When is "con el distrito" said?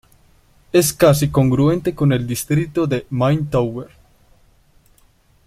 1.93-2.87